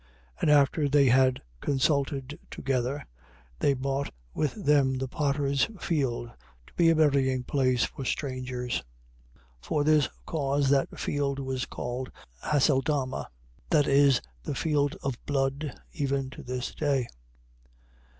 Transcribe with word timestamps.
And 0.41 0.49
after 0.49 0.89
they 0.89 1.09
had 1.09 1.43
consulted 1.59 2.39
together, 2.49 3.05
they 3.59 3.75
bought 3.75 4.11
with 4.33 4.65
them 4.65 4.97
the 4.97 5.07
potter's 5.07 5.69
field, 5.79 6.31
to 6.65 6.73
be 6.73 6.89
a 6.89 6.95
burying 6.95 7.43
place 7.43 7.83
for 7.83 8.03
strangers. 8.03 8.79
27:8. 9.61 9.67
For 9.67 9.83
this 9.83 10.09
cause 10.25 10.69
that 10.71 10.99
field 10.99 11.37
was 11.37 11.67
called 11.67 12.11
Haceldama, 12.43 13.27
that 13.69 13.85
is, 13.87 14.19
the 14.41 14.55
field 14.55 14.95
of 15.03 15.23
blood, 15.27 15.71
even 15.93 16.31
to 16.31 16.41
this 16.41 16.73
day. 16.73 17.07